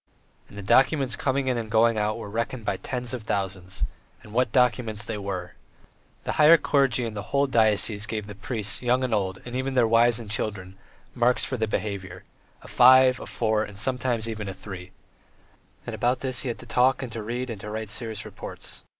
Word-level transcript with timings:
And 0.49 0.57
the 0.57 0.63
documents 0.63 1.15
coming 1.15 1.47
in 1.47 1.59
and 1.59 1.69
going 1.69 1.95
out 1.95 2.17
were 2.17 2.27
reckoned 2.27 2.65
by 2.65 2.77
tens 2.77 3.13
of 3.13 3.21
thousands; 3.21 3.83
and 4.23 4.33
what 4.33 4.51
documents 4.51 5.05
they 5.05 5.19
were! 5.19 5.53
The 6.23 6.31
higher 6.41 6.57
clergy 6.57 7.05
in 7.05 7.13
the 7.13 7.21
whole 7.29 7.45
diocese 7.45 8.07
gave 8.07 8.25
the 8.25 8.33
priests, 8.33 8.81
young 8.81 9.03
and 9.03 9.13
old, 9.13 9.37
and 9.45 9.55
even 9.55 9.75
their 9.75 9.87
wives 9.87 10.17
and 10.17 10.27
children, 10.27 10.75
marks 11.13 11.43
for 11.43 11.55
their 11.55 11.67
behaviour 11.67 12.23
a 12.63 12.67
five, 12.67 13.19
a 13.19 13.27
four, 13.27 13.63
and 13.63 13.77
sometimes 13.77 14.27
even 14.27 14.49
a 14.49 14.55
three; 14.55 14.89
and 15.85 15.93
about 15.93 16.21
this 16.21 16.39
he 16.39 16.47
had 16.47 16.57
to 16.57 16.65
talk 16.65 17.03
and 17.03 17.11
to 17.11 17.21
read 17.21 17.51
and 17.51 17.61
write 17.63 17.89
serious 17.91 18.25
reports. 18.25 18.83